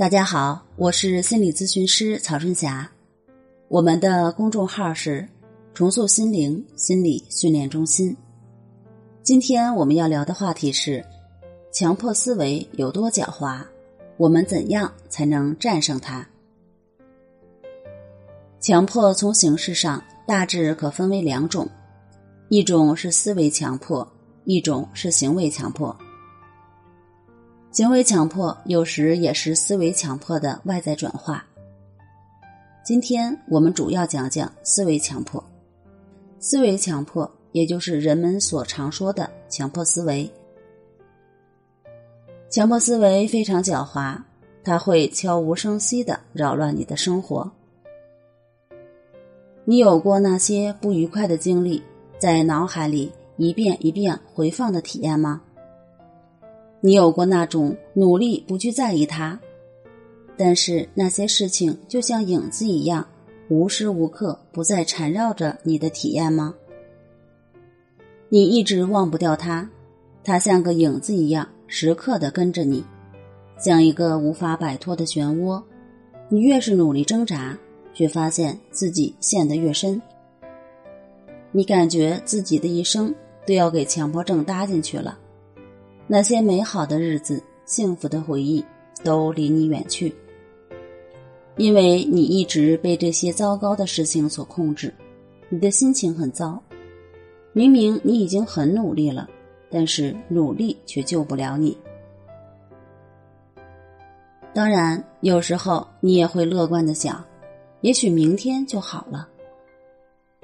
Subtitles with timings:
[0.00, 2.90] 大家好，我是心理咨询师曹春霞，
[3.68, 5.28] 我们的公众号是
[5.74, 8.16] “重塑心灵心理训练中心”。
[9.22, 11.04] 今天我们要聊的话题是：
[11.70, 13.62] 强迫思维有多狡猾？
[14.16, 16.26] 我们怎样才能战胜它？
[18.58, 21.68] 强迫从形式上大致可分为两种，
[22.48, 24.10] 一种是思维强迫，
[24.46, 25.94] 一种是行为强迫。
[27.72, 31.46] 行为强迫有时也是思维强迫的外在转化。
[32.84, 35.42] 今天我们主要讲讲思维强迫。
[36.40, 40.28] 思维强迫也就是人们所常说的强迫思维。
[42.50, 44.18] 强迫思维非常狡猾，
[44.64, 47.48] 它会悄无声息的扰乱你的生活。
[49.64, 51.80] 你有过那些不愉快的经历，
[52.18, 55.40] 在脑海里一遍一遍回放的体验吗？
[56.80, 59.38] 你有过那种努力不去在意它，
[60.36, 63.06] 但是那些事情就像影子一样，
[63.48, 66.54] 无时无刻不在缠绕着你的体验吗？
[68.30, 69.68] 你一直忘不掉它，
[70.24, 72.82] 它像个影子一样，时刻的跟着你，
[73.58, 75.62] 像一个无法摆脱的漩涡。
[76.30, 77.58] 你越是努力挣扎，
[77.92, 80.00] 却发现自己陷得越深。
[81.52, 83.12] 你感觉自己的一生
[83.44, 85.18] 都要给强迫症搭进去了。
[86.12, 88.64] 那些美好的日子、幸福的回忆
[89.04, 90.12] 都离你远去，
[91.56, 94.92] 因为你一直被这些糟糕的事情所控制，
[95.48, 96.60] 你的心情很糟。
[97.52, 99.30] 明明你已经很努力了，
[99.70, 101.78] 但是努力却救不了你。
[104.52, 107.24] 当然，有时候你也会乐观的想，
[107.82, 109.28] 也许明天就好了。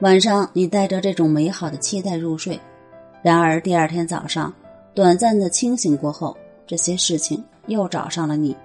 [0.00, 2.58] 晚上你带着这种美好的期待入睡，
[3.22, 4.50] 然而第二天早上。
[4.94, 8.56] 短暂的清醒过后，这些事情又找上了你，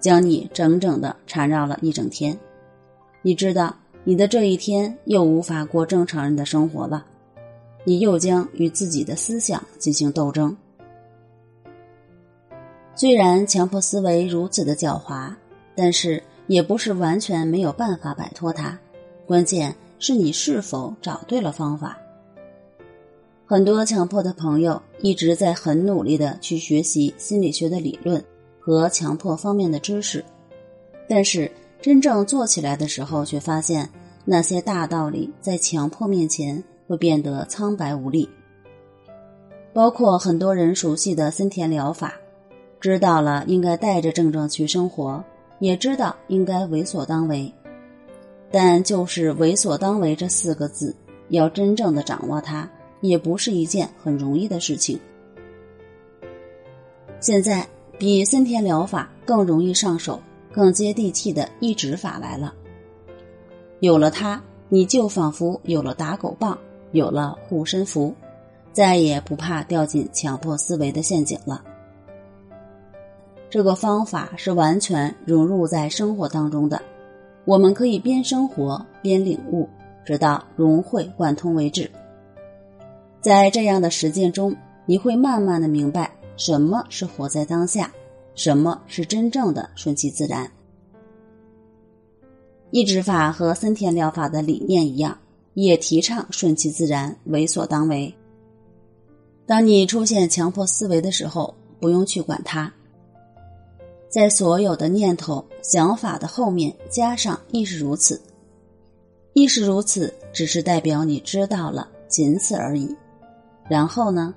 [0.00, 2.36] 将你整整的缠绕了一整天。
[3.22, 7.04] 你知道，你的这一天又无法过正常人的生活了，
[7.84, 10.56] 你又将与自己的思想进行斗争。
[12.94, 15.32] 虽然强迫思维如此的狡猾，
[15.74, 18.78] 但是也不是完全没有办法摆脱它。
[19.26, 21.96] 关键是你是否找对了方法。
[23.46, 28.22] 很多强迫的朋友一直在很努力的去学习心理学的理论
[28.58, 30.24] 和强迫方面的知识，
[31.08, 31.50] 但是
[31.80, 33.88] 真正做起来的时候，却发现
[34.24, 38.28] 那些大道理在强迫面前会变得苍白无力。
[39.72, 42.14] 包括很多人熟悉的森田疗法，
[42.80, 45.24] 知道了应该带着症状去生活，
[45.60, 47.50] 也知道应该为所当为，
[48.50, 50.94] 但就是为所当为这四个字，
[51.28, 52.68] 要真正的掌握它。
[53.00, 54.98] 也不是一件很容易的事情。
[57.20, 57.66] 现在
[57.98, 60.20] 比森田疗法更容易上手、
[60.52, 62.54] 更接地气的抑制法来了。
[63.80, 66.58] 有了它，你就仿佛有了打狗棒，
[66.92, 68.14] 有了护身符，
[68.72, 71.62] 再也不怕掉进强迫思维的陷阱了。
[73.50, 76.80] 这个方法是完全融入在生活当中的，
[77.44, 79.68] 我们可以边生活边领悟，
[80.04, 81.90] 直到融会贯通为止。
[83.20, 87.92] 在这样的实践中，你会慢慢的明白什么是活在当下，
[88.34, 90.50] 什么是真正的顺其自然。
[92.70, 95.18] 抑制法和森田疗法的理念一样，
[95.54, 98.14] 也提倡顺其自然，为所当为。
[99.44, 102.72] 当你出现强迫思维的时候，不用去管它，
[104.08, 108.18] 在所有的念头、想法的后面加上“亦是如此
[109.34, 112.96] ”，“亦是如此”只是代表你知道了，仅此而已。
[113.70, 114.34] 然后呢？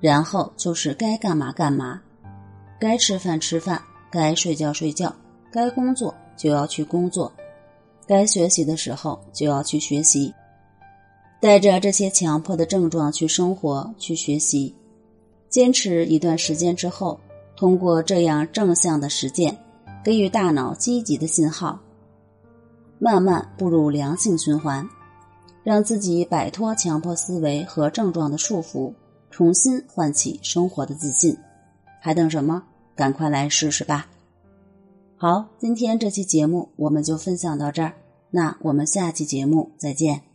[0.00, 2.00] 然后就是该干嘛干嘛，
[2.78, 3.82] 该吃饭吃饭，
[4.12, 5.12] 该睡觉睡觉，
[5.50, 7.32] 该工作就要去工作，
[8.06, 10.32] 该学习的时候就要去学习。
[11.40, 14.72] 带着这些强迫的症状去生活、去学习，
[15.48, 17.18] 坚持一段时间之后，
[17.56, 19.56] 通过这样正向的实践，
[20.04, 21.80] 给予大脑积极的信号，
[23.00, 24.88] 慢慢步入良性循环。
[25.66, 28.94] 让自己摆脱强迫思维和症状的束缚，
[29.32, 31.36] 重新唤起生活的自信，
[32.00, 32.62] 还等什么？
[32.94, 34.06] 赶快来试试吧！
[35.16, 37.94] 好，今天这期节目我们就分享到这儿，
[38.30, 40.25] 那我们下期节目再见。